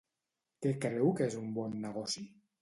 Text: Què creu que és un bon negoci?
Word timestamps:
Què 0.65 0.71
creu 0.85 1.11
que 1.19 1.27
és 1.33 1.37
un 1.43 1.53
bon 1.59 1.77
negoci? 1.85 2.27